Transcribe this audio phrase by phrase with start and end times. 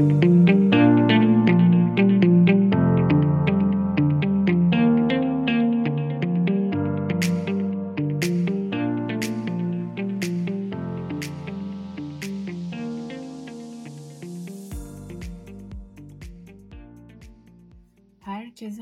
[0.00, 0.12] Herkese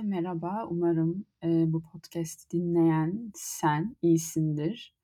[0.03, 0.67] merhaba.
[0.71, 4.95] Umarım, eee, bu podcast'i dinleyen sen iyisindir.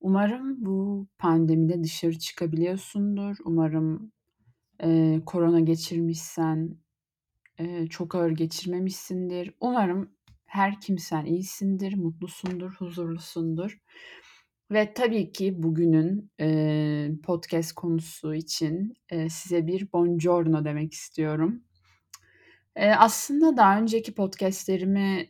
[0.00, 3.36] Umarım bu pandemide dışarı çıkabiliyorsundur.
[3.44, 4.12] Umarım,
[4.82, 6.76] eee, korona geçirmişsen,
[7.60, 9.54] eee, çok ağır geçirmemişsindir.
[9.60, 10.10] Umarım
[10.46, 13.78] her kimsen iyisindir, mutlusundur, huzurlusundur
[14.72, 21.62] ve tabii ki bugünün, eee, podcast konusu için, eee, size bir buongiorno demek istiyorum.
[22.76, 25.28] Eee, aslında daha önceki podcast'lerimi,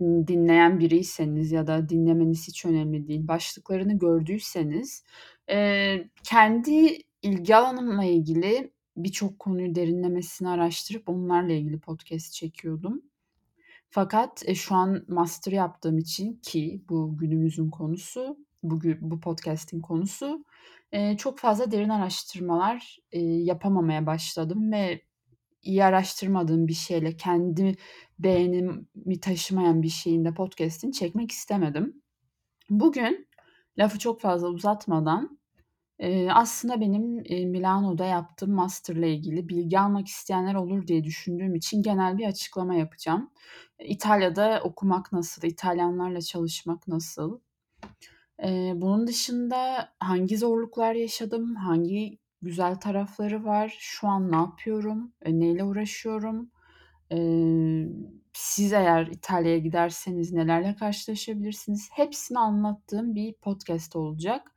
[0.00, 5.04] dinleyen biriyseniz ya da dinlemeniz hiç önemli değil, başlıklarını gördüyseniz,
[5.48, 8.70] eee, kendi ilgi alanımla ilgili
[9.04, 13.02] birçok konuyu derinlemesine araştırıp onlarla ilgili podcast çekiyordum.
[13.90, 20.44] Fakat, eee, şu an master yaptığım için ki bu günümüzün konusu, bugün bu podcast'in konusu,
[20.92, 25.02] eee, çok fazla derin araştırmalar, eee, yapamamaya başladım ve
[25.62, 27.76] iyi araştırmadığım bir şeyle, kendi
[28.18, 32.02] beğenimi taşımayan bir şeyin de podcast'ini çekmek istemedim.
[32.70, 33.28] Bugün
[33.78, 35.37] lafı çok fazla uzatmadan,
[36.32, 37.16] aslında benim,
[37.50, 43.30] Milano'da yaptığım master'la ilgili bilgi almak isteyenler olur diye düşündüğüm için genel bir açıklama yapacağım.
[43.78, 45.42] İtalya'da okumak nasıl?
[45.48, 47.40] İtalyanlarla çalışmak nasıl?
[48.74, 51.54] Bunun dışında hangi zorluklar yaşadım?
[51.56, 53.76] Hangi güzel tarafları var?
[53.78, 55.12] Şu an ne yapıyorum?
[55.26, 56.50] Eee, neyle uğraşıyorum?
[58.32, 61.88] Siz eğer İtalya'ya giderseniz nelerle karşılaşabilirsiniz?
[61.92, 64.52] Hepsini anlattığım bir podcast olacak.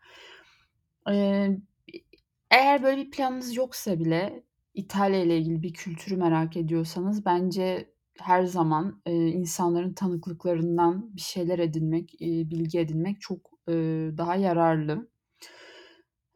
[2.51, 8.43] Eğer böyle bir planınız yoksa bile İtalya ile ilgili bir kültürü merak ediyorsanız bence her
[8.45, 15.09] zaman, eee, insanların tanıklıklarından bir şeyler edinmek, eee, bilgi edinmek çok, eee, daha yararlı.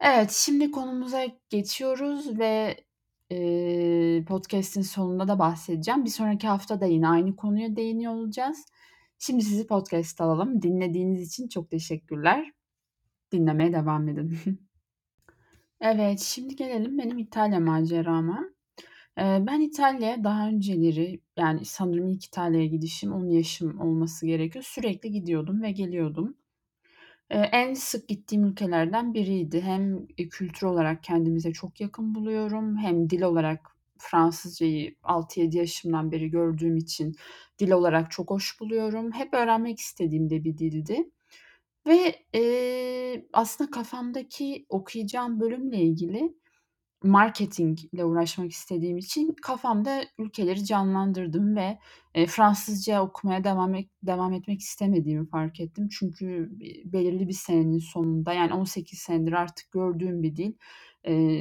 [0.00, 2.76] Evet, şimdi konumuza geçiyoruz ve,
[3.30, 6.04] eee, podcast'in sonunda da bahsedeceğim.
[6.04, 8.66] Bir sonraki hafta da yine aynı konuya değiniyor olacağız.
[9.18, 10.62] Şimdi sizi podcast'a alalım.
[10.62, 12.52] Dinlediğiniz için çok teşekkürler.
[13.32, 14.38] Dinlemeye devam edin.
[15.80, 18.44] Evet, şimdi gelelim benim İtalya macerama.
[19.18, 24.64] Eee, ben İtalya'ya daha önceleri, yani sanırım ilk İtalya'ya gidişim 10 yaşım olması gerekiyor.
[24.68, 26.36] Sürekli gidiyordum ve geliyordum.
[27.32, 29.60] Eee, en sık gittiğim ülkelerden biriydi.
[29.60, 36.30] Hem, eee, kültür olarak kendimize çok yakın buluyorum hem dil olarak Fransızcayı 6-7 yaşımdan beri
[36.30, 37.14] gördüğüm için
[37.58, 39.12] dil olarak çok hoş buluyorum.
[39.12, 41.10] Hep öğrenmek istediğim de bir dildi
[41.86, 46.34] ve, eee, aslında kafamdaki okuyacağım bölümle ilgili
[47.04, 51.78] marketingle uğraşmak istediğim için kafamda ülkeleri canlandırdım ve,
[52.16, 55.88] eee, Fransızca okumaya devam et devam etmek istemediğimi fark ettim.
[55.92, 56.50] Çünkü,
[56.86, 60.54] belirli bir senenin sonunda, yani 18 senedir artık gördüğüm bir dil,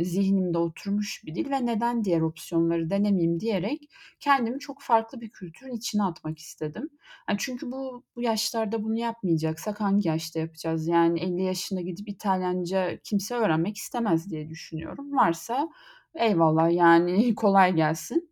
[0.03, 3.90] zihnimde oturmuş bir dil ve neden diğer opsiyonları denemeyeyim diyerek
[4.20, 6.90] kendimi çok farklı bir kültürün içine atmak istedim.
[7.28, 10.88] Hani, çünkü bu bu yaşlarda bunu yapmayacaksak hangi yaşta yapacağız?
[10.88, 15.12] Yani 50 yaşında gidip İtalyanca kimse öğrenmek istemez diye düşünüyorum.
[15.18, 15.70] Varsa
[16.16, 18.30] eyvallah, yani kolay gelsin.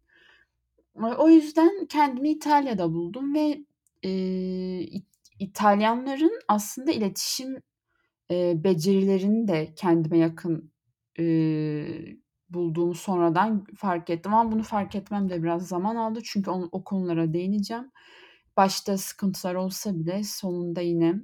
[1.18, 3.64] O yüzden kendimi İtalya'da buldum ve,
[4.04, 5.04] İ
[5.40, 7.56] İtalyanların aslında iletişim,
[8.30, 10.73] eee, becerilerini de kendime yakın,
[11.20, 12.18] eee,
[12.50, 16.20] bulduğumu sonradan fark ettim ama bunu fark etmem de biraz zaman aldı.
[16.24, 17.92] Çünkü on o konulara değineceğim.
[18.58, 21.16] Başta sıkıntılar olsa bile sonunda yine,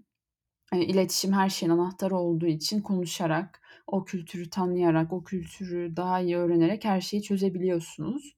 [0.73, 6.37] eee, iletişim her şeyin anahtarı olduğu için konuşarak, o kültürü tanıyarak, o kültürü daha iyi
[6.37, 8.35] öğrenerek her şeyi çözebiliyorsunuz.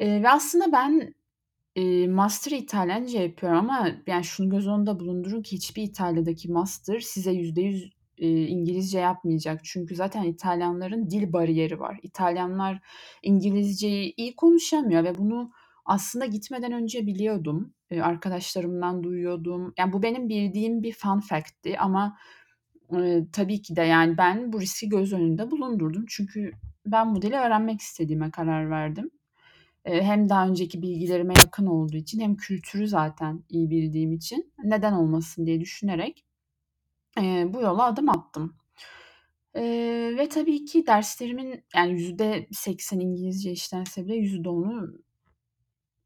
[0.00, 1.14] Eee, ve aslında ben,
[1.76, 7.32] eee, master'ı İtalyanca yapıyorum ama yani şunu göz önünde bulundurun ki hiçbir İtalya'daki master size
[7.32, 9.60] %100, eee, İngilizce yapmayacak.
[9.64, 12.00] Çünkü zaten İtalyanların dil bariyeri var.
[12.02, 12.80] İtalyanlar
[13.22, 15.50] İngilizceyi iyi konuşamıyor ve bunu
[15.84, 17.74] aslında gitmeden önce biliyordum.
[17.90, 19.74] Eee, arkadaşlarımdan duyuyordum.
[19.78, 22.16] Yani bu benim bildiğim bir fun fact'ti ama,
[22.92, 26.04] eee, tabii ki de yani ben bu riski göz önünde bulundurdum.
[26.08, 26.52] Çünkü
[26.86, 29.10] ben bu dili öğrenmek istediğime karar verdim.
[29.86, 34.92] Eee, hem daha önceki bilgilerime yakın olduğu için hem kültürü zaten iyi bildiğim için neden
[34.92, 36.24] olmasın diye düşünerek,
[37.18, 38.56] eee, bu yola adım attım.
[39.56, 45.02] Eee, ve tabii ki derslerimin yani %80 İngilizce işlense bile %10'u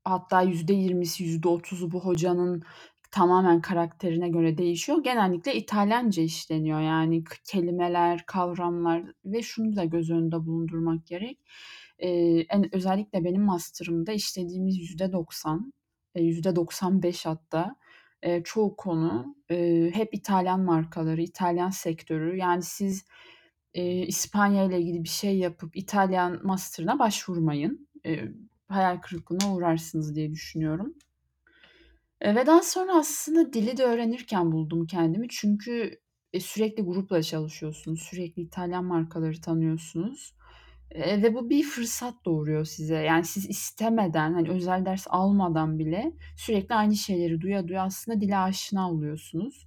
[0.04, 2.62] hatta %20'si %30'u bu hocanın
[3.10, 5.02] tamamen karakterine göre değişiyor.
[5.04, 6.80] Genellikle İtalyanca işleniyor.
[6.80, 11.38] Yani kelimeler, kavramlar ve şunu da göz önünde bulundurmak gerek.
[12.00, 15.72] Eee, en özellikle benim master'ımda işlediğimiz %90,
[16.16, 17.76] eee, %95 hatta,
[18.24, 22.36] eee, çoğu konu, eee, hep İtalyan markaları, İtalyan sektörü.
[22.36, 23.04] Yani siz,
[23.74, 27.88] eee, İspanya ile ilgili bir şey yapıp İtalyan master'ına başvurmayın.
[28.04, 28.32] Eee,
[28.68, 30.94] hayal kırıklığına uğrarsınız diye düşünüyorum.
[32.24, 35.28] Eee, ve daha sonra aslında dili de öğrenirken buldum kendimi.
[35.28, 36.00] Çünkü,
[36.32, 40.35] e, sürekli grupla çalışıyorsunuz, sürekli İtalyan markaları tanıyorsunuz,
[40.94, 42.94] ve bu bir fırsat doğuruyor size.
[42.96, 48.36] Yani siz istemeden, hani, özel ders almadan bile sürekli aynı şeyleri duya duya aslında dile
[48.38, 49.66] aşina oluyorsunuz.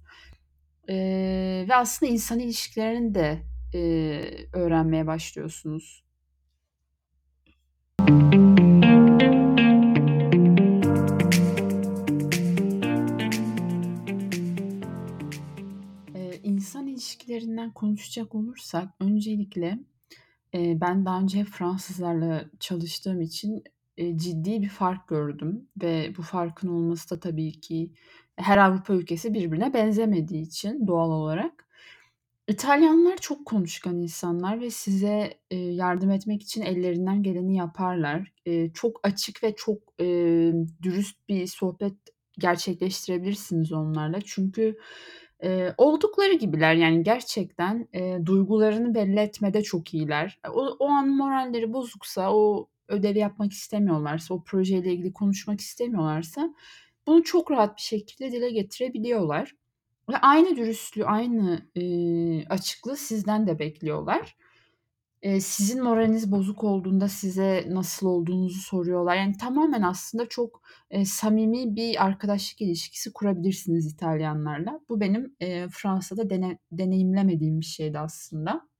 [0.88, 3.42] Eee, ve aslında insan ilişkilerini de,
[3.74, 6.04] eee, öğrenmeye başlıyorsunuz.
[16.14, 19.78] Eee, insan ilişkilerinden konuşacak olursak öncelikle,
[20.54, 23.64] eee, ben daha önce hep Fransızlarla çalıştığım için,
[23.96, 27.92] eee, ciddi bir fark gördüm ve bu farkın olması da tabii ki
[28.36, 31.66] her Avrupa ülkesi birbirine benzemediği için doğal olarak.
[32.48, 38.32] İtalyanlar çok konuşkan insanlar ve size, eee, yardım etmek için ellerinden geleni yaparlar.
[38.46, 41.94] Eee, çok açık ve çok, eee, dürüst bir sohbet
[42.38, 44.18] gerçekleştirebilirsiniz onlarla.
[44.26, 44.78] Çünkü,
[45.42, 46.74] eee, oldukları gibiler.
[46.74, 50.40] Yani gerçekten, eee, duygularını belli etmede çok iyiler.
[50.54, 56.54] O o an moralleri bozuksa, o ödevi yapmak istemiyorlarsa, o projeyle ilgili konuşmak istemiyorlarsa
[57.06, 59.52] bunu çok rahat bir şekilde dile getirebiliyorlar
[60.10, 64.36] ve aynı dürüstlüğü, aynı, eee, açıklığı sizden de bekliyorlar.
[65.22, 69.16] Eee, sizin moraliniz bozuk olduğunda size nasıl olduğunuzu soruyorlar.
[69.16, 74.80] Yani tamamen aslında çok, eee, samimi bir arkadaşlık ilişkisi kurabilirsiniz İtalyanlarla.
[74.88, 78.70] Bu benim, eee, Fransa'da dene deneyimlemediğim bir şeydi aslında.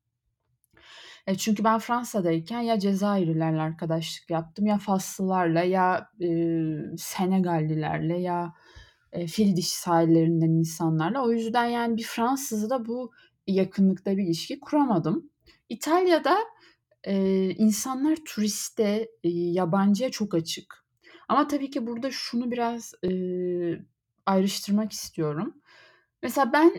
[1.29, 8.55] Eee, çünkü ben Fransa'dayken ya Cezayirlilerle arkadaşlık yaptım ya Faslılarla ya, eee, Senegallilerle ya,
[9.15, 11.25] eee, Fil sahillerinden insanlarla.
[11.25, 13.11] O yüzden yani bir Fransızla bu
[13.47, 15.30] yakınlıkta bir ilişki kuramadım.
[15.71, 16.39] İtalya'da,
[17.09, 20.87] eee, insanlar turiste, eee, yabancıya çok açık.
[21.29, 23.83] Ama tabii ki burada şunu biraz, eee,
[24.27, 25.55] ayrıştırmak istiyorum.
[26.23, 26.73] Mesela ben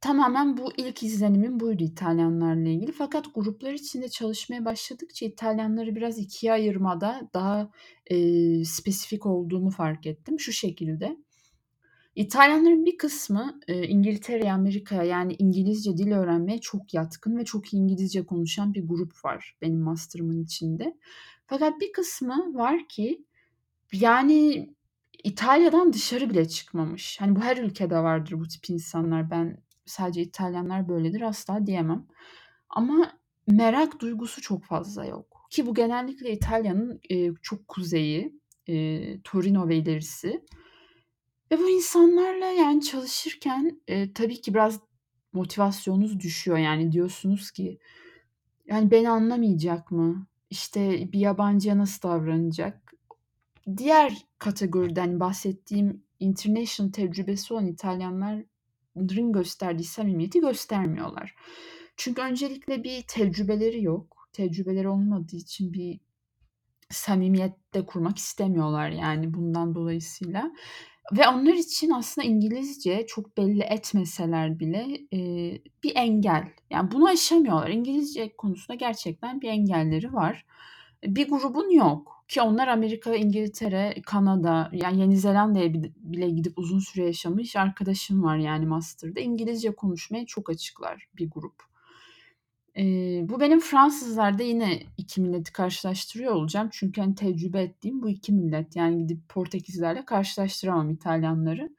[0.00, 2.92] tamamen bu ilk izlenimim buydu İtalyanlarla ilgili.
[2.92, 7.70] Fakat gruplar içinde çalışmaya başladıkça İtalyanları biraz ikiye ayırmada daha,
[8.10, 10.40] eee, spesifik olduğumu fark ettim.
[10.40, 11.16] Şu şekilde:
[12.16, 18.26] İtalyanların bir kısmı, eee, İngiltere'ye, Amerika'ya yani İngilizce dil öğrenmeye çok yatkın ve çok İngilizce
[18.26, 20.96] konuşan bir grup var benim master'ımın içinde.
[21.46, 23.24] Fakat bir kısmı var ki
[23.92, 24.70] yani
[25.24, 27.20] İtalya'dan dışarı bile çıkmamış.
[27.20, 29.30] Hani bu her ülkede vardır bu tip insanlar.
[29.30, 32.06] Ben sadece İtalyanlar böyledir asla diyemem.
[32.70, 33.12] Ama
[33.46, 35.46] merak duygusu çok fazla yok.
[35.50, 40.42] Ki bu genellikle İtalya'nın, eee, çok kuzeyi, eee, Torino ve ilerisi.
[41.52, 44.80] Ve bu insanlarla yani çalışırken, eee, tabii ki biraz
[45.32, 46.58] motivasyonunuz düşüyor.
[46.58, 47.78] Yani diyorsunuz ki,
[48.66, 50.26] yani beni anlamayacak mı?
[50.50, 52.92] İşte bir yabancıya nasıl davranacak?
[53.76, 61.34] Diğer kategoriden bahsettiğim international tecrübesi olan İtalyanların gösterdiği samimiyeti göstermiyorlar.
[61.96, 64.28] Çünkü öncelikle bir tecrübeleri yok.
[64.32, 66.00] Tecrübeleri olmadığı için bir
[66.90, 70.52] samimiyet de kurmak istemiyorlar yani bundan dolayısıyla.
[71.12, 76.48] Ve onlar için aslında İngilizce çok belli etmeseler bile, eee, bir engel.
[76.70, 77.68] Yani bunu aşamıyorlar.
[77.68, 80.46] İngilizce konusunda gerçekten bir engelleri var.
[81.04, 87.04] Bir grubun yok ki onlar Amerika, İngiltere, Kanada, yani Yeni Zelanda'ya bile gidip uzun süre
[87.06, 89.20] yaşamış arkadaşım var yani master'da.
[89.20, 91.71] İngilizce konuşmaya çok açıklar bir grup.
[92.76, 96.68] Eee, bu benim Fransızlarda yine 2 milleti karşılaştırıyor olacağım.
[96.72, 98.76] Çünkü hani tecrübe ettiğim bu 2 millet.
[98.76, 101.70] Yani gidip Portekizlerle karşılaştıramam İtalyanları.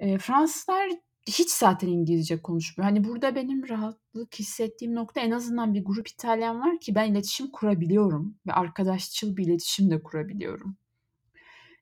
[0.00, 0.90] Eee, Fransızlar
[1.28, 2.90] hiç zaten İngilizce konuşmuyor.
[2.90, 7.50] Hani burada benim rahatlık hissettiğim nokta en azından bir grup İtalyan var ki ben iletişim
[7.50, 10.76] kurabiliyorum ve arkadaşçıl bir iletişim de kurabiliyorum.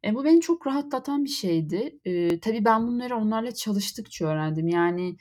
[0.04, 1.98] Eee, bu beni çok rahatlatan bir şeydi.
[2.04, 4.68] Eee, tabii ben bunları onlarla çalıştıkça öğrendim.
[4.68, 5.16] Yani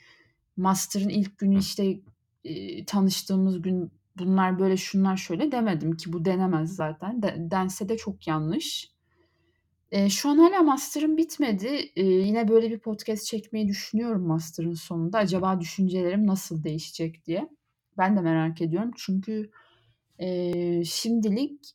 [0.56, 2.00] master'ın ilk günü işte,
[2.86, 7.22] tanıştığımız gün bunlar böyle, şunlar şöyle demedim ki bu denemez zaten.
[7.22, 8.90] De dense de çok yanlış.
[9.92, 11.66] Eee, şu an hâlâ master'ım bitmedi.
[11.96, 15.18] Eee, yine böyle bir podcast çekmeyi düşünüyorum master'ın sonunda.
[15.18, 17.48] Acaba düşüncelerim nasıl değişecek diye.
[17.98, 18.90] Ben de merak ediyorum.
[18.96, 19.50] Çünkü,
[20.20, 21.74] eee, şimdilik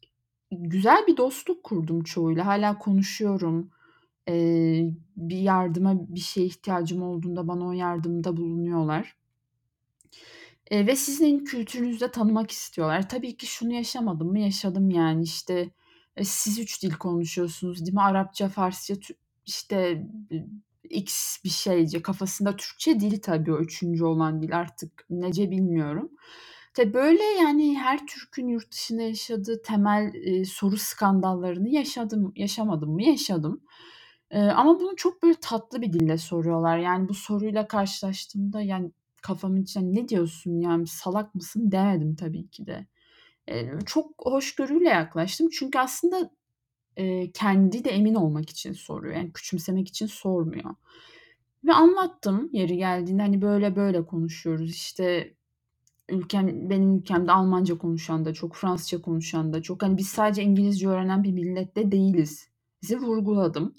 [0.51, 2.45] güzel bir dostluk kurdum çoğuyla.
[2.45, 3.71] Hâlâ konuşuyorum.
[4.27, 9.17] Eee, bir yardıma, bir şeye ihtiyacım olduğunda bana o yardımda bulunuyorlar.
[10.71, 13.09] Eee, ve sizin kültürünüzü de tanımak istiyorlar.
[13.09, 14.39] Tabii ki şunu yaşamadım mı?
[14.39, 15.69] Yaşadım yani, işte,
[16.17, 18.01] eee, siz 3 dil konuşuyorsunuz, değil mi?
[18.01, 18.93] Arapça, Farsça,
[19.45, 20.07] işte,
[20.89, 26.11] X bir şeyce kafasında Türkçe değil tabii o 3'üncü olan dil artık nece bilmiyorum.
[26.73, 32.33] Tabii, böyle, yani, her Türk'ün yurt dışında yaşadığı temel, eee, soru skandallarını yaşadım.
[32.35, 33.03] Yaşamadım mı?
[33.03, 33.61] Yaşadım.
[34.33, 36.77] Eee, ama bunu çok böyle tatlı bir dille soruyorlar.
[36.77, 38.91] Yani, bu soruyla karşılaştığımda, yani,
[39.23, 42.87] kafamın içinden "Ne diyorsun, yani, salak mısın?" demedim tabii ki de.
[43.49, 46.31] Eee, çok hoşgörüyle yaklaştım çünkü aslında,
[46.97, 49.15] eee, kendi de emin olmak için soruyor.
[49.15, 50.75] Yani, küçümsemek için sormuyor.
[51.65, 55.35] Ve anlattım yeri geldiğinde, hani, böyle böyle konuşuyoruz, işte,
[56.09, 59.83] ülkem benim ülkemde Almanca konuşan da çok, Fransızca konuşan da çok.
[59.83, 62.49] Hani, biz sadece İngilizce öğrenen bir millet de değiliz
[62.81, 63.75] zi vurguladım.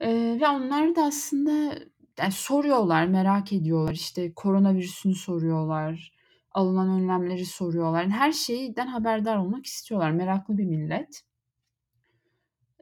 [0.00, 1.78] Eee, ve onlar da aslında
[2.18, 3.92] yani, soruyorlar, merak ediyorlar.
[3.94, 6.12] İşte, koronavirüsünü soruyorlar,
[6.52, 8.02] alınan önlemleri soruyorlar.
[8.02, 10.10] Yani, her şeyden haberdar olmak istiyorlar.
[10.10, 11.22] Meraklı bir millet.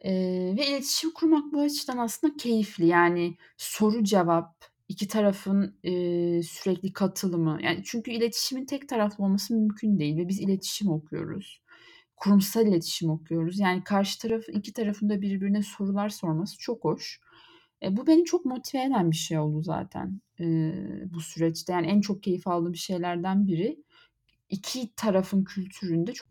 [0.04, 2.86] Eee, ve iletişim kurmak bu açıdan aslında keyifli.
[2.86, 4.54] Yani, soru cevap,
[4.88, 7.58] 2 tarafın, eee, sürekli katılımı.
[7.62, 11.62] Yani, çünkü iletişimin tek taraflı olması mümkün değil ve biz iletişim okuyoruz.
[12.16, 13.58] Kurumsal iletişim okuyoruz.
[13.60, 17.20] Yani, karşı tarafın 2 tarafın da birbirine sorular sorması çok hoş.
[17.82, 21.72] Eee, bu beni çok motive eden bir şey oldu zaten, eee, bu süreçte.
[21.72, 23.78] Yani, en çok keyif aldığım şeylerden biri.
[24.50, 26.26] 2 tarafın kültüründe çok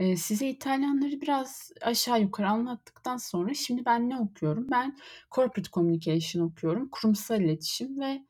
[0.00, 4.66] Eee, size İtalyanları biraz aşağı yukarı anlattıktan sonra şimdi ben ne okuyorum?
[4.70, 4.96] Ben
[5.34, 6.88] Corporate Communication okuyorum.
[6.92, 8.22] Kurumsal iletişim ve,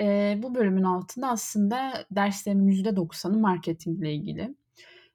[0.00, 4.54] eee, bu bölümün altında aslında derslerimin %90'ı marketingle ilgili.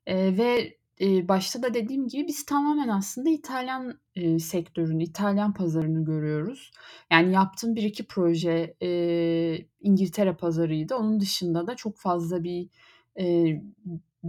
[0.08, 6.06] Eee, ve, eee, başta da dediğim gibi biz tamamen aslında İtalyan, eee, sektörünü, İtalyan pazarını
[6.06, 6.72] görüyoruz.
[7.12, 10.96] Yani, yaptığım 1-2 proje, eee, İngiltere pazarıydı.
[10.96, 12.70] Onun dışında da çok fazla bir,
[13.18, 13.64] eee,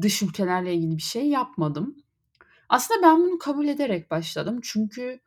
[0.03, 1.97] dış ülkelerle ilgili bir şey yapmadım.
[2.69, 5.21] Aslında ben bunu kabul ederek başladım çünkü,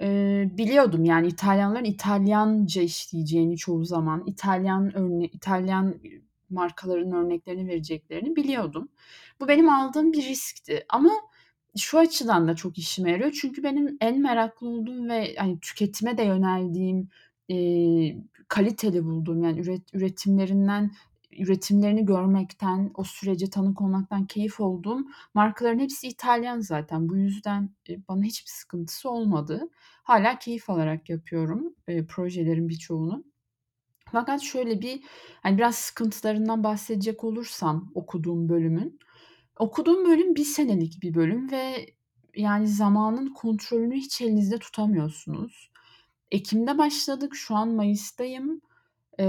[0.00, 5.94] eee, biliyordum, yani, İtalyanların İtalyanca işleyeceğini çoğu zaman, İtalyan örne İtalyan,
[6.50, 8.88] markaların örneklerini vereceklerini biliyordum.
[9.40, 11.10] Bu benim aldığım bir riskti ama
[11.78, 16.22] şu açıdan da çok işime yarıyor çünkü benim en meraklı olduğum ve, hani, tüketime de
[16.24, 17.08] yöneldiğim,
[17.48, 20.90] eee, kaliteli bulduğum, yani, üret üretimlerinden
[21.38, 27.08] üretimlerini görmekten, o sürece tanık olmaktan keyif aldığım markaların hepsi İtalyan zaten.
[27.08, 27.70] Bu yüzden,
[28.08, 29.70] bana hiçbir sıkıntısı olmadı.
[30.04, 33.24] Hâlâ keyif alarak yapıyorum, eee, projelerin birçoğunu.
[34.12, 35.00] Fakat şöyle bir,
[35.42, 38.98] hani, biraz sıkıntılarından bahsedecek olursam okuduğum bölümün,
[39.58, 41.86] okuduğum bölüm 1 senelik bir bölüm ve,
[42.36, 45.70] yani, zamanın kontrolünü hiç elinizde tutamıyorsunuz.
[46.32, 48.60] Ekim'de başladık, şu an mayıs'tayım.
[49.18, 49.26] Eee,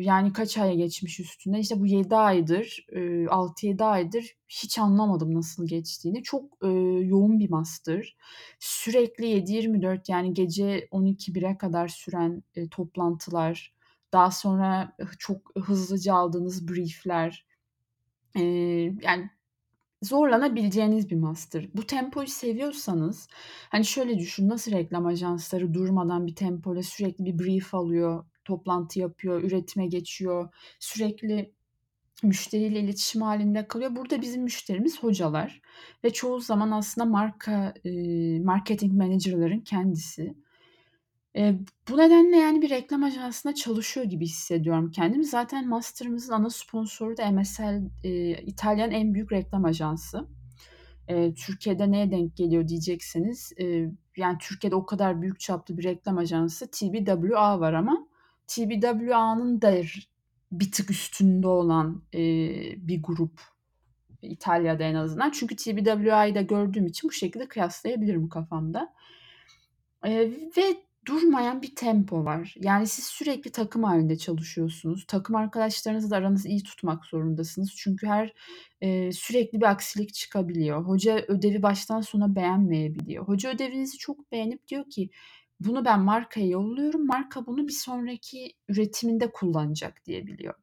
[0.00, 1.58] yani, kaç ay geçmiş üstünden?
[1.60, 6.22] İşte, bu 7 aydır, eee, 6-7 aydır hiç anlamadım nasıl geçtiğini.
[6.22, 6.70] Çok, eee,
[7.06, 8.16] yoğun bir master.
[8.60, 13.74] Sürekli 7/24, yani, gece 12-1'e kadar süren, eee, toplantılar,
[14.12, 17.46] daha sonra hı çok hızlıca aldığınız brief'ler,
[18.36, 19.30] eee, yani,
[20.02, 21.68] zorlanabileceğiniz bir master.
[21.74, 23.28] Bu tempoyu seviyorsanız,
[23.70, 29.42] hani, şöyle düşünün, nasıl reklam ajansları durmadan bir tempoyla sürekli bir brief alıyor, toplantı yapıyor,
[29.44, 30.48] üretime geçiyor,
[30.80, 31.52] sürekli
[32.22, 33.96] müşteriyle iletişim hâlinde kalıyor.
[33.96, 35.62] Burada bizim müşterimiz hocalar
[36.04, 40.34] ve çoğu zaman aslında marka, eee, marketing manager'ların kendisi.
[41.34, 41.58] Eee,
[41.90, 45.24] bu nedenle, yani, bir reklam ajansında çalışıyor gibi hissediyorum kendimi.
[45.24, 50.26] Zaten master'ımızın ana sponsoru da MSL, eee, İtalya'nın en büyük reklam ajansı.
[51.08, 56.18] Eee, Türkiye'de neye denk geliyor diyecekseniz, eee, yani, Türkiye'de o kadar büyük çaplı bir reklam
[56.18, 58.08] ajansı TBWA var ama
[58.48, 59.88] TBWA'nın da r
[60.52, 63.40] bir tık üstünde olan, eee, bir grup
[64.22, 65.30] İtalya'da en azından.
[65.30, 68.94] Çünkü TBWA'yı da gördüğüm için bu şekilde kıyaslayabilirim kafamda.
[70.06, 70.62] Eee, ve
[71.06, 72.54] durmayan bir tempo var.
[72.60, 75.04] Yani, siz sürekli takım hâlinde çalışıyorsunuz.
[75.08, 77.74] Takım arkadaşlarınızla aranızı iyi tutmak zorundasınız.
[77.76, 78.32] Çünkü her
[78.82, 80.84] eee, sürekli bir aksilik çıkabiliyor.
[80.84, 83.28] Hoca ödevi baştan sona beğenmeyebiliyor.
[83.28, 85.10] Hoca ödevinizi çok beğenip diyor ki,
[85.60, 90.54] "Bunu ben markaya yolluyorum, marka bunu bir sonraki üretiminde kullanacak." diyebiliyor.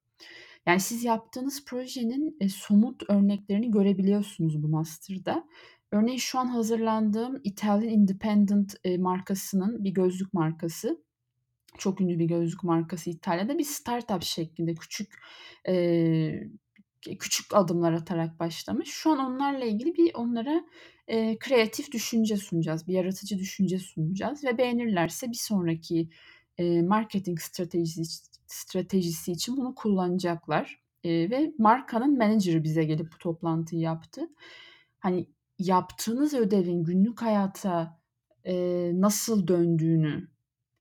[0.67, 5.43] Yani, siz yaptığınız projenin, eee, somut örneklerini görebiliyorsunuz bu master'da.
[5.91, 11.03] Örneğin şu an hazırlandığım Italian Independent, markasının bir gözlük markası.
[11.77, 13.57] Çok ünlü bir gözlük markası İtalya'da.
[13.57, 15.13] Bir startup şeklinde küçük,
[17.19, 18.89] küçük adımlar atarak başlamış.
[18.89, 20.63] Şu an onlarla ilgili bir onlara,
[21.39, 26.09] kreatif düşünce sunacağız, bir yaratıcı düşünce sunacağız ve beğenirlerse bir sonraki,
[26.83, 30.81] marketing stratejisi stratejisi için bunu kullanacaklar.
[31.03, 34.29] Eee, ve markanın menajer'i bize gelip bu toplantıyı yaptı.
[34.99, 35.27] Hani,
[35.59, 37.99] yaptığınız ödevin günlük hayata,
[38.45, 40.27] eee, nasıl döndüğünü,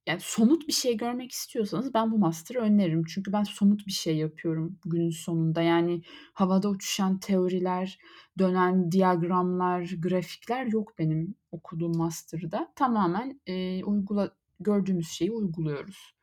[0.08, 3.04] yani somut bir şey görmek istiyorsanız ben bu master'ı öneririm.
[3.04, 5.62] Çünkü ben somut bir şey yapıyorum günün sonunda.
[5.62, 6.02] Yani
[6.34, 7.98] havada uçuşan teoriler,
[8.38, 12.72] dönen diyagramlar, grafikler yok benim okuduğum master'da.
[12.76, 16.14] Tamamen, eee, uygula gördüğümüz şeyi uyguluyoruz.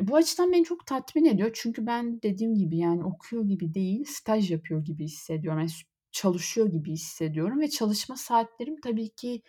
[0.00, 1.50] E, bu açıdan beni çok tatmin ediyor.
[1.54, 5.60] Çünkü ben dediğim gibi, yani, okuyor gibi değil, staj yapıyor gibi hissediyorum.
[5.60, 5.70] Yani,
[6.12, 9.42] çalışıyor gibi hissediyorum ve çalışma saatlerim tabii ki,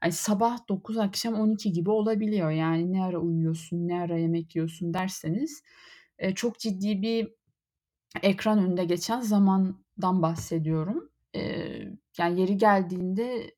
[0.00, 2.50] hani, sabah 9 akşam 12 gibi olabiliyor.
[2.50, 5.62] Yani, ne ara uyuyorsun, ne ara yemek yiyorsun derseniz,
[6.22, 7.28] eee, çok ciddi bir
[8.22, 11.10] ekran önünde geçen zamandan bahsediyorum.
[11.34, 13.56] Eee, yani, yeri geldiğinde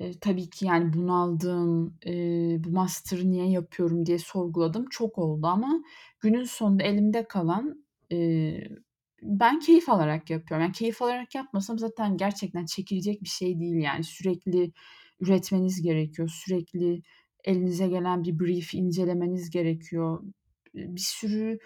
[0.00, 5.82] Eee, tabii ki, yani, bunaldım, eee, bu master'ı niye yapıyorum diye sorguladığım çok oldu ama
[6.20, 8.68] günün sonunda elimde kalan, eee,
[9.22, 10.64] ben keyif alarak yapıyorum.
[10.64, 14.04] Yani, keyif alarak yapmasam zaten gerçekten çekilecek bir şey değil, yani.
[14.04, 14.72] Sürekli
[15.20, 16.28] üretmeniz gerekiyor.
[16.44, 17.02] Sürekli
[17.44, 20.22] elinize gelen bir brief'i incelemeniz gerekiyor.
[20.74, 21.58] Bir sürü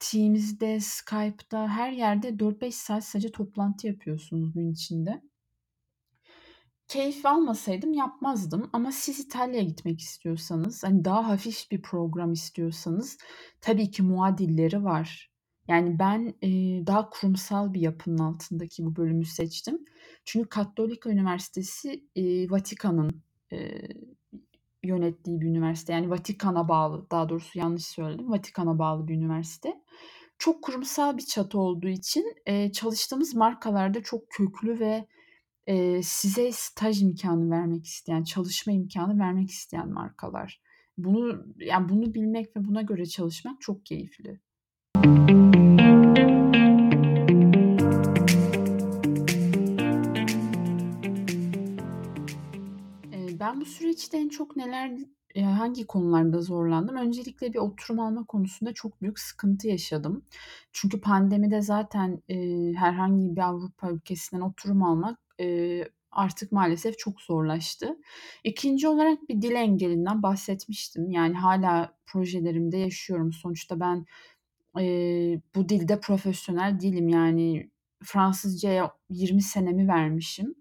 [0.00, 5.22] Teams'de, Skype'da, her yerde 4-5 saat sadece toplantı yapıyorsunuz gün içinde.
[6.88, 13.18] Keyif almasaydım yapmazdım ama siz İtalya'ya gitmek istiyorsanız, hani, daha hafif bir program istiyorsanız
[13.60, 15.30] tabii ki muadilleri var.
[15.68, 19.84] Yani ben, eee, daha kurumsal bir yapının altındaki bu bölümü seçtim.
[20.24, 23.88] Çünkü Cattolica Üniversitesi, eee, Vatikan'ın, eee,
[24.84, 25.92] yönettiği bir üniversite.
[25.92, 29.74] Yani Vatikan'a bağlı, daha doğrusu yanlış söyledim, Vatikan'a bağlı bir üniversite.
[30.38, 35.06] Çok kurumsal bir çatı olduğu için, eee, çalıştığımız markalarda çok köklü ve
[35.68, 40.60] Eee, size staj imkânı vermek isteyen, çalışma imkânı vermek isteyen markalar.
[40.98, 44.40] Bunu, yani, bunu bilmek ve buna göre çalışmak çok keyifli.
[53.46, 54.90] Ben bu süreçte en çok neler,
[55.34, 56.96] eee, hangi konularda zorlandım?
[56.96, 60.24] Öncelikle bir oturum alma konusunda çok büyük sıkıntı yaşadım.
[60.72, 67.96] Çünkü pandemide zaten, eee, herhangi bir Avrupa ülkesinden oturum almak, eee, artık maalesef çok zorlaştı.
[68.44, 71.10] İkinci olarak bir dil engelinden bahsetmiştim.
[71.10, 73.32] Yani hâlâ projelerimde yaşıyorum.
[73.32, 74.06] Sonuçta ben,
[74.78, 77.08] eee, bu dilde profesyonel değilim.
[77.08, 77.70] Yani
[78.04, 80.54] Fransızcaya 20 senemi vermişim.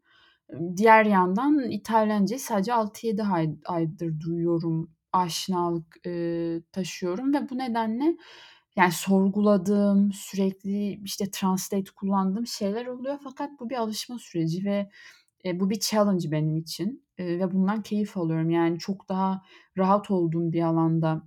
[0.77, 8.17] Diğer yandan İtalyancayı sadece 6-7 ay aydır duyuyorum, aşinalık, eee, taşıyorum ve bu nedenle,
[8.75, 14.89] yani, sorguladığım, sürekli, işte, translate kullandığım şeyler oluyor fakat bu bir alışma süreci ve,
[15.43, 18.49] eee, bu bir challenge benim için, eee, ve bundan keyif alıyorum.
[18.49, 19.41] Yani, çok daha
[19.77, 21.23] rahat olduğum bir alanda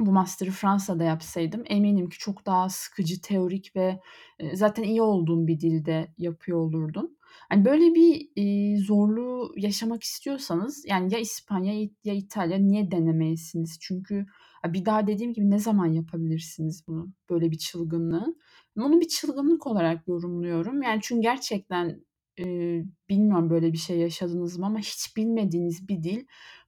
[0.00, 4.00] bu master'ı Fransa'da yapsaydım eminim ki çok daha sıkıcı, teorik ve,
[4.40, 7.10] eee, zaten iyi olduğum bir dilde yapıyor olurdum.
[7.48, 13.78] Hani, böyle bir, iii, zorluğu yaşamak istiyorsanız, yani, ya İspanya ya İtalya niye denemeyesiniz?
[13.80, 14.26] Çünkü,
[14.66, 18.36] bir daha dediğim gibi ne zaman yapabilirsiniz bunu, böyle bir çılgınlığı?
[18.76, 20.82] Bunu bir çılgınlık olarak yorumluyorum.
[20.82, 22.04] Yani, çünkü gerçekten,
[22.38, 26.24] eee, bilmiyorum böyle bir şey yaşadınız mı ama hiç bilmediğiniz bir dil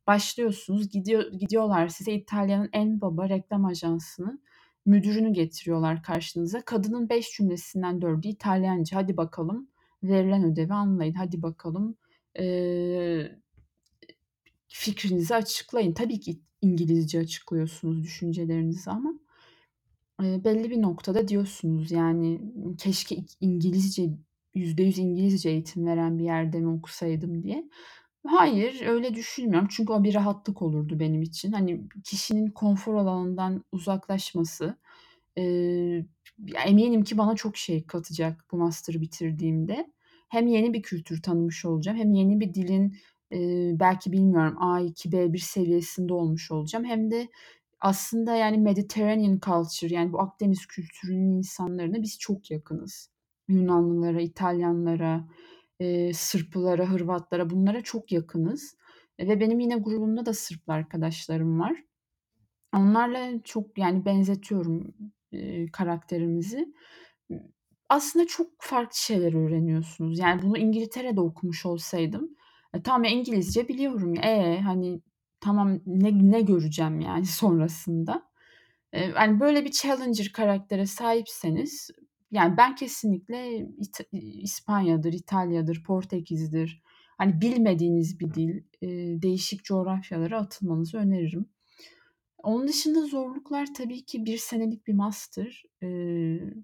[0.07, 4.43] Başlıyorsunuz, gidiyor gidiyorlar size İtalya'nın en baba reklam ajansının
[4.87, 6.61] müdürünü getiriyorlar karşınıza.
[6.61, 8.97] Kadının 5 cümlesinden 4'ü İtalyanca.
[8.97, 9.69] Hadi bakalım
[10.03, 11.15] verilen ödevi anlayın.
[11.15, 11.97] Hadi bakalım,
[12.39, 13.41] eee,
[14.69, 15.93] fikrinizi açıklayın.
[15.95, 19.15] Tabii ki İngilizce açıklıyorsunuz düşüncelerinizi ama,
[20.23, 22.41] eee, belli bir noktada diyorsunuz yani,
[22.79, 24.11] keşke İngilizce,
[24.55, 27.69] %100 İngilizce eğitim veren bir yerde mi okusaydım diye.
[28.27, 29.69] Hayır, öyle düşünmüyorum.
[29.71, 31.53] Çünkü o bir rahatlık olurdu benim için.
[31.53, 34.77] Hani, kişinin konfor alanından uzaklaşması,
[36.47, 39.93] ya, eminim ki bana çok şey katacak bu master'ı bitirdiğimde.
[40.29, 42.97] Hem yeni bir kültür tanımış olacağım hem yeni bir dilin,
[43.31, 46.85] eee, belki bilmiyorum A2, B1 seviyesinde olmuş olacağım.
[46.85, 47.29] Hem de
[47.81, 53.11] aslında, yani, Mediterranean culture, yani, bu Akdeniz kültürünün insanlarına biz çok yakınız.
[53.49, 55.29] Yunanlılara, İtalyanlara,
[55.81, 58.77] Eee, Sırplara, Hırvatlara bunlara çok yakınız,
[59.21, 61.85] ve benim yine grubumda da Sırplı arkadaşlarım var.
[62.77, 64.95] Onlarla çok, yani, benzetiyorum,
[65.73, 66.75] karakterimizi.
[67.89, 70.19] Aslında çok farklı şeyler öğreniyorsunuz.
[70.19, 72.31] Yani, bunu İngiltere'de okumuş olsaydım,
[72.75, 74.15] e, tamam ya İngilizce biliyorum.
[74.17, 75.01] E, hani,
[75.41, 78.23] tamam ne ne göreceğim yani sonrasında?
[78.95, 81.91] Eee, hani, böyle bir challenger karaktere sahipseniz
[82.31, 86.83] yani ben kesinlikle İta İspanya'dır, İtalya'dır, Portekiz'dir.
[87.19, 91.49] Hani bilmediğiniz bir dil, eee, değişik coğrafyalara atılmanızı öneririm.
[92.43, 95.63] Onun dışında zorluklar tabii ki 1 senelik bir master.
[95.83, 96.55] Eee,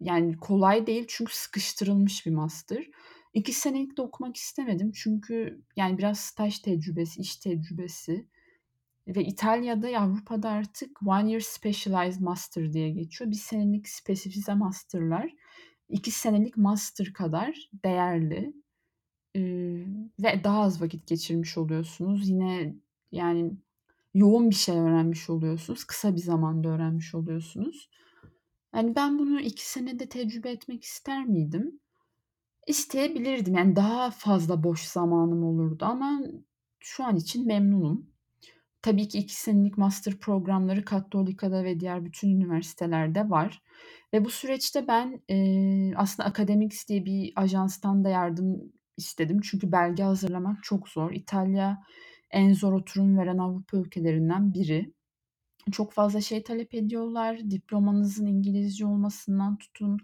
[0.00, 2.86] yani kolay değil çünkü sıkıştırılmış bir master.
[3.34, 8.28] 2 senelik de okumak istemedim çünkü yani biraz staj tecrübesi, iş tecrübesi
[9.08, 13.30] ve İtalya'da, Avrupa'da artık one year specialized master diye geçiyor.
[13.30, 15.32] 1 senelik spesifise master'lar
[15.90, 18.54] 2 senelik master kadar değerli,
[19.34, 19.86] eee,
[20.24, 22.28] ve daha az vakit geçirmiş oluyorsunuz.
[22.30, 22.74] Yine
[23.12, 23.52] yani
[24.14, 25.84] yoğun bir şey öğrenmiş oluyorsunuz.
[25.84, 27.90] Kısa bir zamanda öğrenmiş oluyorsunuz.
[28.74, 31.80] Yani ben bunu 2 senede tecrübe etmek ister miydim?
[32.66, 33.54] İsteyebilirdim.
[33.54, 36.20] Yani daha fazla boş zamanım olurdu ama
[36.80, 38.06] şu an için memnunum.
[38.82, 43.62] Tabii ki 2 senelik master programları Cattolica'da ve diğer bütün üniversitelerde var
[44.14, 49.40] ve bu süreçte ben, eee, aslında Academics diye bir ajanstan da yardım istedim.
[49.44, 51.12] Çünkü belge hazırlamak çok zor.
[51.12, 51.82] İtalya
[52.32, 54.92] en zor oturum veren Avrupa ülkelerinden biri.
[55.72, 57.50] Çok fazla şey talep ediyorlar.
[57.50, 59.98] Diplomanızın İngilizce olmasından tutun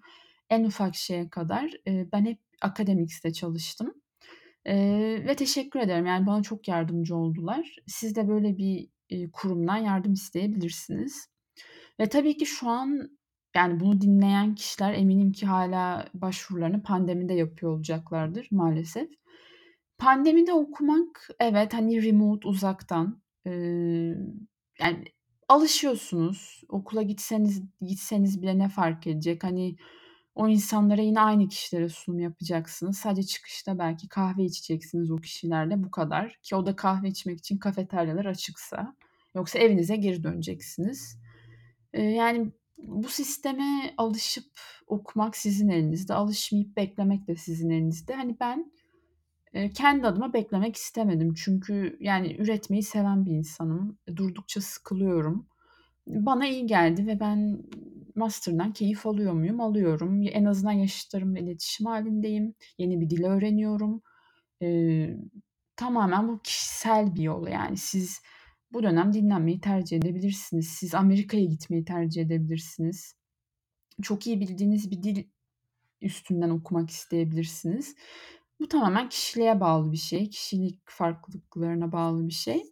[0.51, 1.71] en ufak şeye kadar.
[1.87, 3.95] Ben hep Academics'te çalıştım,
[4.67, 6.07] ve teşekkür ederim.
[6.07, 7.77] Yani bana çok yardımcı oldular.
[7.87, 8.89] Siz de böyle bir,
[9.33, 11.29] kurumdan yardım isteyebilirsiniz
[12.01, 13.19] ve tabii ki şu an
[13.57, 19.09] yani bunu dinleyen kişiler eminim ki hâlâ başvurularını pandemide yapıyor olacaklardır maalesef.
[19.99, 24.17] Pandemide okumak evet, hani remote, uzaktan, eee,
[24.81, 25.05] yani
[25.49, 26.63] alışıyorsunuz.
[26.69, 29.45] Okula gitseniz gitseniz bile ne fark edecek?
[29.45, 29.77] Hani
[30.35, 32.99] o insanlara yine aynı kişilere sunum yapacaksınız.
[32.99, 37.59] Sadece çıkışta belki kahve içeceksiniz o kişilerle, bu kadar ki o da kahve içmek için
[37.59, 38.97] kafeteryalar açıksa.
[39.35, 41.19] Yoksa evinize geri döneceksiniz.
[41.95, 44.47] Yani bu sisteme alışıp
[44.87, 48.15] okumak sizin elinizde, alışmayıp beklemek de sizin elinizde.
[48.15, 48.73] Hani ben,
[49.75, 51.35] kendi adıma beklemek istemedim.
[51.35, 53.99] Çünkü yani üretmeyi seven bir insanım.
[54.17, 55.47] Durdukça sıkılıyorum.
[56.07, 57.63] Bana iyi geldi ve ben
[58.15, 59.61] master'dan keyif alıyor muyum?
[59.61, 60.23] Alıyorum.
[60.33, 62.55] En azından yaşıtlarımla iletişim hâlindeyim.
[62.79, 64.03] Yeni bir dil öğreniyorum.
[64.61, 65.17] Eee,
[65.77, 67.77] tamamen bu kişisel bir yol yani.
[67.77, 68.23] Siz
[68.73, 70.69] bu dönem dinlenmeyi tercih edebilirsiniz.
[70.69, 73.15] Siz Amerika'ya gitmeyi tercih edebilirsiniz.
[74.03, 75.25] Çok iyi bildiğiniz bir dil
[76.03, 77.97] üstünden okumak isteyebilirsiniz.
[78.61, 80.31] Bu tamamen kişiliğe bağlı bir şey.
[80.31, 82.63] Kişilik farklılıklarına bağlı bir şey.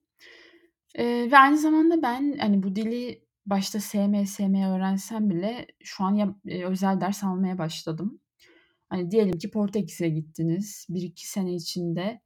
[0.99, 6.15] Eee, ve aynı zamanda ben, hani, bu dili başta sevmeye sevmeye öğrensem bile şu an
[6.15, 8.21] ya eee, özel ders almaya başladım.
[8.89, 10.87] Hani, diyelim ki Portekiz'e gittiniz.
[10.91, 12.21] 1-2 sene içinde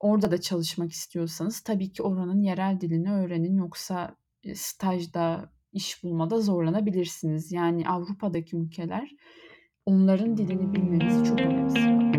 [0.00, 3.56] orada da çalışmak istiyorsanız tabii ki oranın yerel dilini öğrenin.
[3.56, 7.52] Yoksa, eee, stajda, iş bulmada zorlanabilirsiniz.
[7.52, 9.10] Yani Avrupa'daki ülkeler
[9.86, 12.17] onların dilini bilmenizi çok önemsiyor.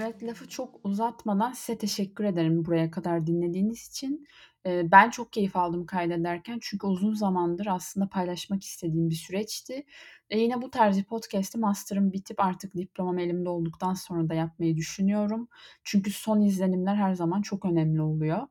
[0.00, 4.26] Evet, lafı çok uzatmadan size teşekkür ederim buraya kadar dinlediğiniz için.
[4.66, 9.84] Ben çok keyif aldım kaydederken çünkü uzun zamandır aslında paylaşmak istediğim bir süreçti.
[10.30, 14.76] Eee, yine bu tarz bir podcast'i master'ım bitip artık diplomam elimde olduktan sonra da yapmayı
[14.76, 15.48] düşünüyorum.
[15.84, 18.46] Çünkü son izlenimler her zaman çok önemli oluyor.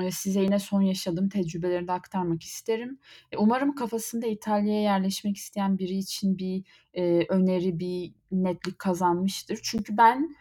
[0.00, 2.98] Eee, size yine son yaşadığım tecrübeleri de aktarmak isterim.
[3.32, 6.64] Eee, umarım kafasında İtalya'ya yerleşmek isteyen biri için bir,
[7.28, 9.60] öneri, bir netlik kazanmıştır.
[9.62, 10.36] Çünkü ben,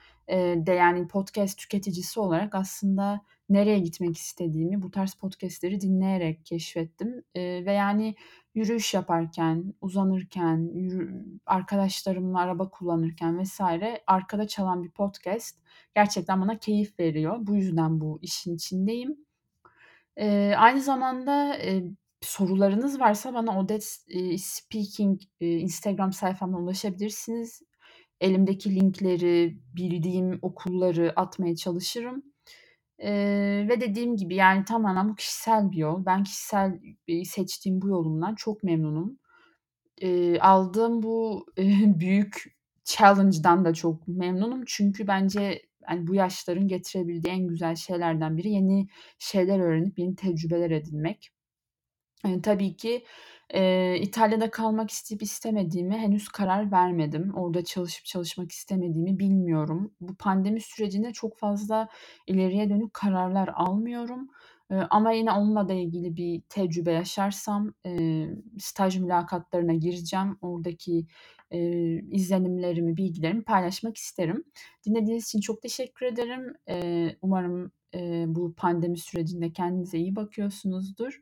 [0.68, 7.66] de yani podcast tüketicisi olarak aslında nereye gitmek istediğimi bu tarz podcast'leri dinleyerek keşfettim, eee,
[7.66, 8.16] ve yani
[8.56, 13.62] yürüyüş yaparken, uzanırken, yürü arkadaşlarımla araba kullanırken vs.
[14.08, 15.58] arkada çalan bir podcast
[15.96, 17.38] gerçekten bana keyif veriyor.
[17.42, 19.18] Bu yüzden bu işin içindeyim.
[20.18, 21.84] Eee, aynı zamanda, eee,
[22.22, 27.62] sorularınız varsa bana Odets eee, Speaking, Instagram sayfamdan ulaşabilirsiniz.
[28.22, 32.24] Elimdeki linkleri, bildiğim okulları atmaya çalışırım.
[33.00, 36.06] Eee, ve dediğim gibi yani tamamen bu kişisel bir yol.
[36.06, 39.20] Ben kişisel, eee, seçtiğim bu yolumdan çok memnunum.
[40.02, 41.66] Eee, aldığım bu, eee,
[42.00, 44.64] büyük challenge'dan da çok memnunum.
[44.68, 48.88] Çünkü bence, hani, bu yaşların getirebildiği en güzel şeylerden biri yeni
[49.20, 51.32] şeyler öğrenip yeni tecrübeler edinmek.
[52.26, 53.06] Eee, tabii ki,
[53.54, 57.34] eee, İtalya'da kalmak isteyip istemediğime henüz karar vermedim.
[57.36, 59.94] Orada çalışıp çalışmak istemediğimi bilmiyorum.
[60.02, 61.88] Bu pandemi sürecinde çok fazla
[62.28, 64.28] ileriye dönük kararlar almıyorum.
[64.72, 70.38] Eee, ama yine onunla da ilgili bir tecrübe yaşarsam, eee, staj mülakatlarına gireceğim.
[70.42, 71.06] Oradaki,
[71.52, 74.44] eee, izlenimlerimi, bilgilerimi paylaşmak isterim.
[74.86, 76.54] Dinlediğiniz için çok teşekkür ederim.
[76.68, 81.22] Eee, umarım eee, bu pandemi sürecinde kendinize iyi bakıyorsunuzdur.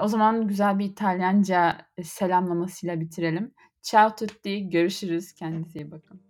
[0.00, 3.54] O zaman güzel bir İtalyanca, selamlamasıyla bitirelim.
[3.82, 5.32] Ciao tutti, görüşürüz.
[5.34, 6.25] Kendinize iyi bakın.